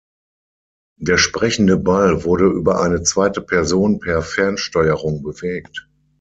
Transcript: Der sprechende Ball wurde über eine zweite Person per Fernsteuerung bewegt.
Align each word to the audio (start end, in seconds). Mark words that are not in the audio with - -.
Der 0.99 1.19
sprechende 1.19 1.77
Ball 1.77 2.23
wurde 2.23 2.45
über 2.47 2.81
eine 2.81 3.03
zweite 3.03 3.39
Person 3.39 3.99
per 3.99 4.23
Fernsteuerung 4.23 5.21
bewegt. 5.21 5.87